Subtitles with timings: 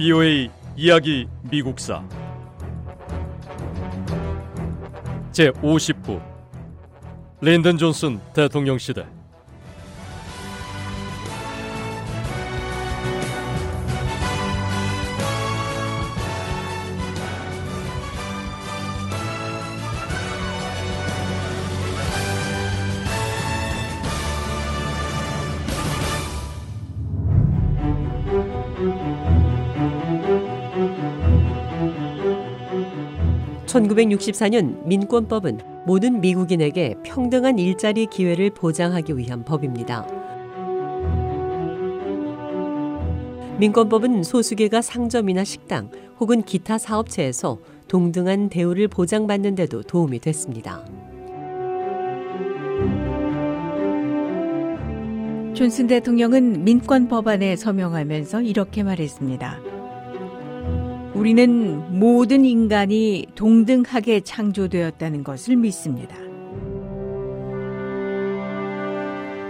[0.00, 0.48] BOA
[0.78, 2.02] 이야기 미국사.
[5.30, 6.22] 제 50부
[7.42, 9.04] 린든 존슨 대통령 시대
[33.70, 40.06] (1964년) 민권법은 모든 미국인에게 평등한 일자리 기회를 보장하기 위한 법입니다.
[43.58, 50.84] 민권법은 소수계가 상점이나 식당 혹은 기타 사업체에서 동등한 대우를 보장받는 데도 도움이 됐습니다.
[55.54, 59.69] 존슨 대통령은 민권 법안에 서명하면서 이렇게 말했습니다.
[61.20, 66.16] 우리는 모든 인간이 동등하게 창조되었다는 것을 믿습니다.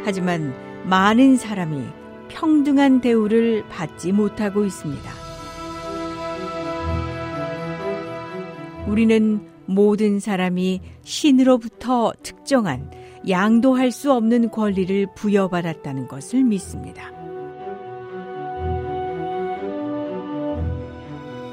[0.04, 0.52] 하지만
[0.84, 1.84] 많은 사람이
[2.26, 5.10] 평등한 대우를 받지 못하고 있습니다.
[8.88, 12.90] 우리는 모든 사람이 신으로부터 특정한
[13.28, 17.19] 양도할 수 없는 권리를 부여받았다는 것을 믿습니다.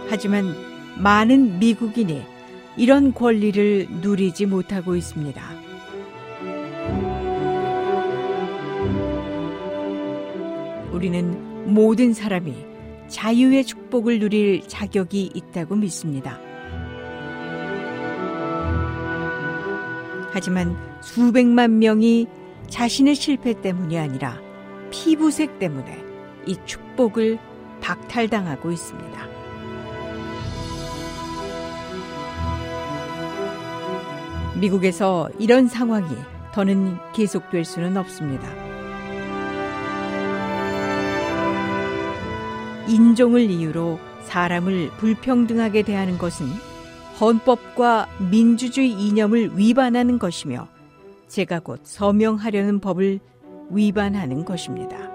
[0.09, 0.55] 하지만
[0.97, 2.23] 많은 미국인이
[2.77, 5.41] 이런 권리를 누리지 못하고 있습니다.
[10.91, 12.55] 우리는 모든 사람이
[13.07, 16.39] 자유의 축복을 누릴 자격이 있다고 믿습니다.
[20.31, 22.27] 하지만 수백만 명이
[22.69, 24.39] 자신의 실패 때문이 아니라
[24.91, 26.03] 피부색 때문에
[26.45, 27.39] 이 축복을
[27.81, 29.36] 박탈당하고 있습니다.
[34.59, 36.07] 미국에서 이런 상황이
[36.53, 38.47] 더는 계속될 수는 없습니다.
[42.87, 46.47] 인종을 이유로 사람을 불평등하게 대하는 것은
[47.19, 50.67] 헌법과 민주주의 이념을 위반하는 것이며
[51.27, 53.19] 제가 곧 서명하려는 법을
[53.69, 55.06] 위반하는 것입니다.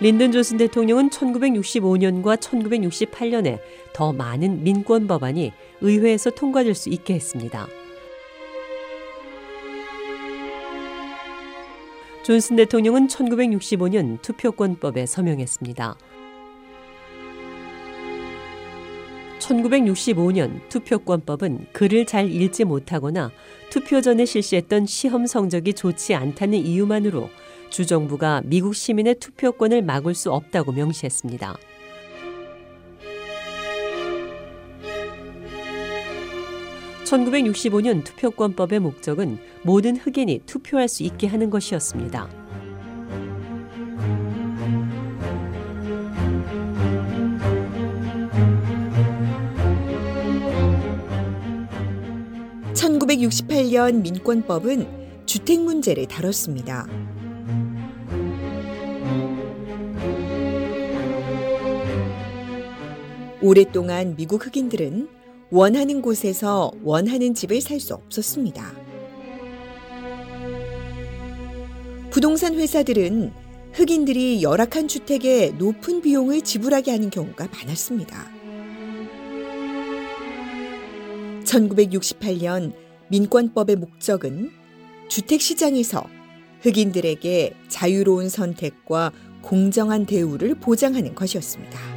[0.00, 3.60] 린든 존슨 대통령은 1965년과 1968년에
[3.92, 7.68] 더 많은 민권 법안이 의회에서 통과될 수 있게 했습니다.
[12.24, 15.96] 존슨 대통령은 1965년 투표권법에 서명했습니다.
[19.38, 23.30] 1965년 투표권법은 글을 잘 읽지 못하거나
[23.70, 27.28] 투표 전에 실시했던 시험 성적이 좋지 않다는 이유만으로
[27.74, 31.56] 주정부가 미국 시민의 투표권을 막을 수 없다고 명시했습니다.
[37.04, 42.28] (1965년) 투표권법의 목적은 모든 흑인이 투표할 수 있게 하는 것이었습니다.
[52.74, 56.86] (1968년) 민권법은 주택 문제를 다뤘습니다.
[63.44, 65.06] 오랫동안 미국 흑인들은
[65.50, 68.72] 원하는 곳에서 원하는 집을 살 수 없었습니다.
[72.10, 73.30] 부동산 회사들은
[73.74, 78.30] 흑인들이 열악한 주택에 높은 비용을 지불하게 하는 경우가 많았습니다.
[81.44, 82.72] 1968년
[83.08, 84.52] 민권법의 목적은
[85.08, 86.06] 주택 시장에서
[86.62, 89.12] 흑인들에게 자유로운 선택과
[89.42, 91.93] 공정한 대우를 보장하는 것이었습니다.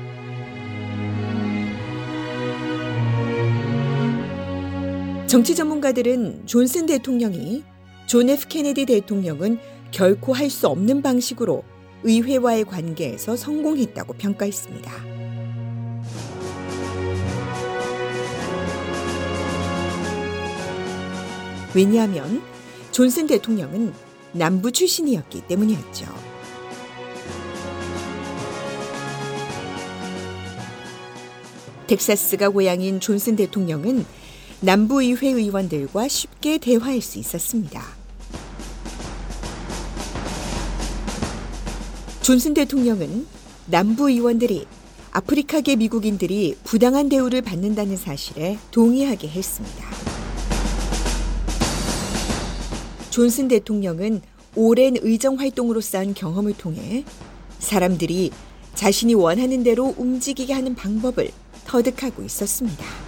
[5.27, 7.62] 정치 전문가들은 존슨 대통령이
[8.06, 9.59] 존 F 케네디 대통령은
[9.91, 11.63] 결코 할 수 없는 방식으로
[12.03, 14.91] 의회와의 관계에서 성공했다고 평가했습니다.
[21.75, 22.41] 왜냐하면
[22.91, 23.94] 존슨 대통령은
[24.31, 26.06] 남부 출신이었기 때문이었죠.
[31.88, 34.06] 텍사스가 고향인 존슨 대통령은
[34.59, 37.83] 남부의회 의원들과 쉽게 대화할 수 있었습니다.
[42.24, 43.27] 존슨 대통령은
[43.68, 44.65] 남부 의원들이
[45.12, 49.86] 아프리카계 미국인들이 부당한 대우를 받는다는 사실에 동의하게 했습니다.
[53.12, 54.21] 존슨 대통령은
[54.56, 57.03] 오랜 의정 활동으로 쌓은 경험을 통해
[57.60, 58.31] 사람들이
[58.74, 61.30] 자신이 원하는 대로 움직이게 하는 방법을
[61.65, 63.06] 터득하고 있었습니다.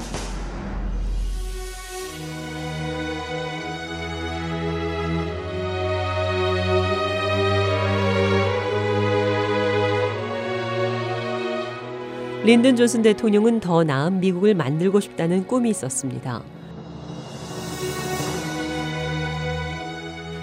[12.43, 16.41] 린든 존슨 대통령은 더 나은 미국을 만들고 싶다는 꿈이 있었습니다.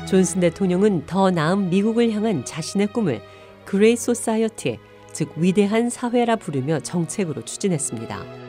[0.07, 3.23] 존슨 대통령은 더 나은 미국을 향한 자신의 꿈을
[3.65, 4.79] Great Society,
[5.13, 8.46] 즉 위대한 사회라 부르며 정책으로 추진했습니다.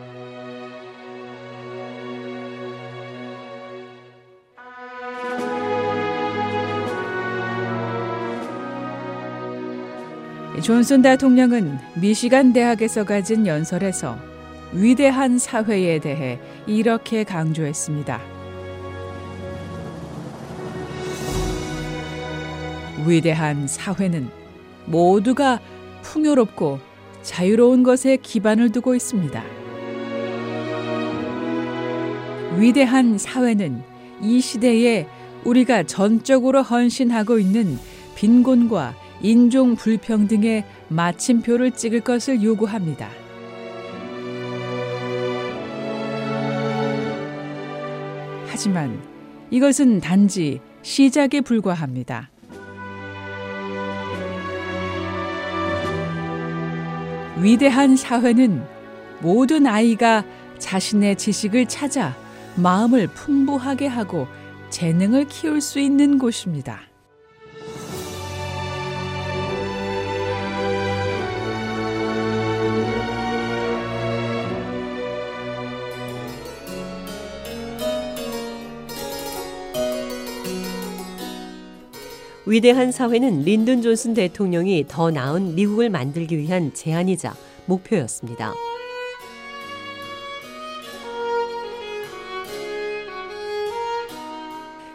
[10.61, 14.17] 존슨 대통령은 미시간 대학에서 가진 연설에서
[14.73, 18.19] 위대한 사회에 대해 이렇게 강조했습니다.
[23.05, 24.29] 위대한 사회는
[24.85, 25.59] 모두가
[26.01, 26.79] 풍요롭고
[27.21, 29.43] 자유로운 것에 기반을 두고 있습니다.
[32.57, 33.83] 위대한 사회는
[34.21, 35.07] 이 시대에
[35.45, 37.77] 우리가 전적으로 헌신하고 있는
[38.15, 43.09] 빈곤과 인종 불평등의 마침표를 찍을 것을 요구합니다.
[48.47, 48.99] 하지만
[49.51, 52.29] 이것은 단지 시작에 불과합니다.
[57.39, 58.63] 위대한 사회는
[59.21, 60.23] 모든 아이가
[60.57, 62.15] 자신의 지식을 찾아
[62.55, 64.27] 마음을 풍부하게 하고
[64.69, 66.86] 재능을 키울 수 있는 곳입니다.
[82.49, 87.35] 위대한 사회는 린든 존슨 대통령이 더 나은 미국을 만들기 위한 제안이자
[87.65, 88.53] 목표였습니다.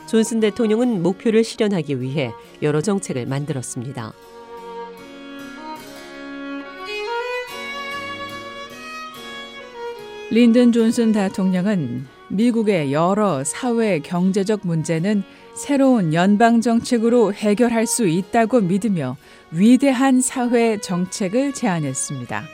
[0.09, 2.33] 존슨 대통령은 목표를 실현하기 위해
[2.63, 4.15] 여러 정책을 만들었습니다.
[10.31, 15.23] 린든 존슨 대통령은 미국의 여러 사회 경제적 문제는
[15.55, 19.17] 새로운 연방 정책으로 해결할 수 있다고 믿으며
[19.51, 22.45] 위대한 사회 정책을 제안했습니다.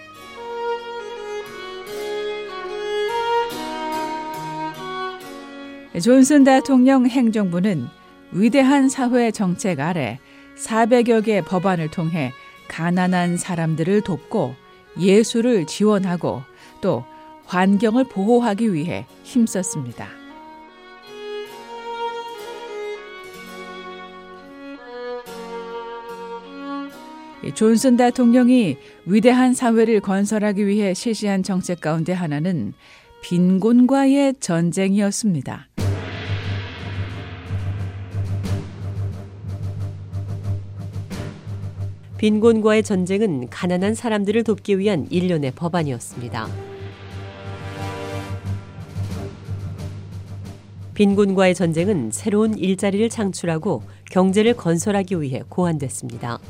[6.02, 7.86] 존슨 대통령 행정부는
[8.32, 10.18] 위대한 사회 정책 아래
[10.56, 12.32] 400여 개 법안을 통해
[12.68, 14.54] 가난한 사람들을 돕고
[14.98, 16.42] 예술을 지원하고
[16.80, 17.04] 또
[17.46, 20.17] 환경을 보호하기 위해 힘썼습니다.
[27.54, 28.76] 존슨 대통령이
[29.06, 32.72] 위대한 사회를 건설하기 위해 실시한 정책 가운데 하나는
[33.22, 35.68] 빈곤과의 전쟁이었습니다.
[42.18, 46.48] 빈곤과의 전쟁은 가난한 사람들을 돕기 위한 일련의 법안이었습니다.
[50.94, 56.40] 빈곤과의 전쟁은 새로운 일자리를 창출하고 경제를 건설하기 위해 고안됐습니다.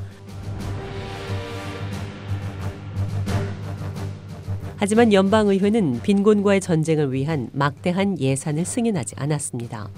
[4.80, 9.88] 하지만 연방의회는 빈곤과의 전쟁을 위한 막대한 예산을 승인하지 않았습니다.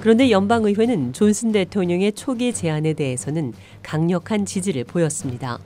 [0.00, 5.58] 그런데 연방의회는 존슨 대통령의 초기 제안에 대해서는 강력한 지지를 보였습니다.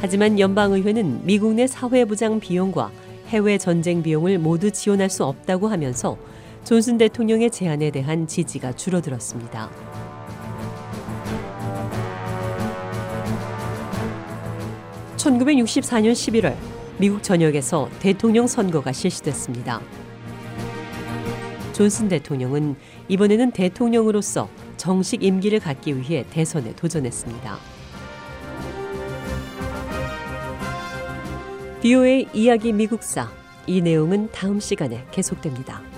[0.00, 2.90] 하지만 연방의회는 미국 내 사회부장 비용과
[3.28, 6.18] 해외 전쟁 비용을 모두 지원할 수 없다고 하면서
[6.64, 9.70] 존슨 대통령의 제안에 대한 지지가 줄어들었습니다.
[15.16, 16.56] (1964년 11월)
[16.98, 19.80] 미국 전역에서 대통령 선거가 실시됐습니다.
[21.72, 22.76] 존슨 대통령은
[23.08, 27.58] 이번에는 대통령으로서 정식 임기를 갖기 위해 대선에 도전했습니다.
[31.80, 33.30] 비오의 이야기 미국사
[33.66, 35.89] 이 내용은 다음 시간에 계속됩니다.